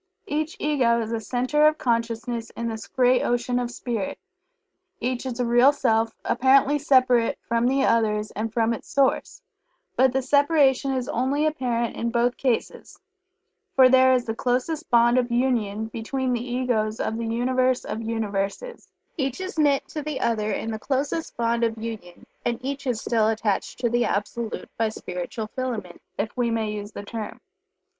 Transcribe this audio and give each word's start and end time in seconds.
Each 0.25 0.55
Ego 0.57 0.99
is 0.99 1.11
a 1.11 1.19
Centre 1.19 1.67
of 1.67 1.77
Consciousness 1.77 2.49
in 2.57 2.67
this 2.69 2.87
great 2.87 3.21
ocean 3.21 3.59
of 3.59 3.69
Spirit 3.69 4.17
each 4.99 5.27
is 5.27 5.39
a 5.39 5.45
Real 5.45 5.71
Self, 5.71 6.15
apparently 6.25 6.79
separate 6.79 7.37
from 7.47 7.67
the 7.67 7.83
others 7.85 8.31
and 8.31 8.51
from 8.51 8.73
its 8.73 8.89
source, 8.91 9.43
but 9.95 10.11
the 10.11 10.23
separation 10.23 10.91
is 10.91 11.07
only 11.07 11.45
apparent 11.45 11.95
in 11.95 12.09
both 12.09 12.35
cases, 12.35 12.99
for 13.75 13.89
there 13.89 14.11
is 14.13 14.25
the 14.25 14.33
closest 14.33 14.89
bond 14.89 15.19
of 15.19 15.31
union 15.31 15.85
between 15.85 16.33
the 16.33 16.49
Egos 16.51 16.99
of 16.99 17.17
the 17.19 17.27
Universe 17.27 17.85
of 17.85 18.01
Universes 18.01 18.89
each 19.17 19.39
is 19.39 19.59
knit 19.59 19.87
to 19.89 20.01
the 20.01 20.19
other 20.19 20.51
in 20.51 20.71
the 20.71 20.79
closest 20.79 21.37
bond 21.37 21.63
of 21.63 21.77
union, 21.77 22.25
and 22.43 22.57
each 22.65 22.87
is 22.87 22.99
still 22.99 23.27
attached 23.27 23.77
to 23.77 23.87
the 23.87 24.03
Absolute 24.05 24.67
by 24.79 24.89
spiritual 24.89 25.45
filaments, 25.45 26.09
if 26.17 26.35
we 26.35 26.49
may 26.49 26.71
use 26.71 26.91
the 26.91 27.03
term. 27.03 27.39